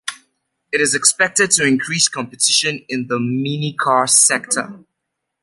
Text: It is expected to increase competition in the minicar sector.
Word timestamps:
It 0.71 0.81
is 0.81 0.95
expected 0.95 1.51
to 1.51 1.63
increase 1.63 2.07
competition 2.07 2.83
in 2.89 3.05
the 3.05 3.19
minicar 3.19 4.09
sector. 4.09 4.83